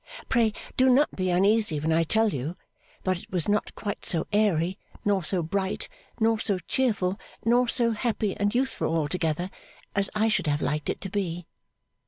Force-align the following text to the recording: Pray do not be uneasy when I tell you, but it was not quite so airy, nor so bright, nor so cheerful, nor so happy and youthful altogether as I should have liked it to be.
Pray 0.29 0.51
do 0.77 0.89
not 0.89 1.15
be 1.15 1.29
uneasy 1.29 1.79
when 1.79 1.91
I 1.93 2.03
tell 2.03 2.29
you, 2.29 2.55
but 3.03 3.19
it 3.19 3.31
was 3.31 3.47
not 3.47 3.75
quite 3.75 4.03
so 4.03 4.25
airy, 4.33 4.79
nor 5.05 5.23
so 5.23 5.43
bright, 5.43 5.87
nor 6.19 6.39
so 6.39 6.57
cheerful, 6.67 7.19
nor 7.45 7.67
so 7.67 7.91
happy 7.91 8.35
and 8.35 8.55
youthful 8.55 8.87
altogether 8.97 9.51
as 9.95 10.09
I 10.15 10.27
should 10.27 10.47
have 10.47 10.59
liked 10.59 10.89
it 10.89 11.01
to 11.01 11.11
be. 11.11 11.45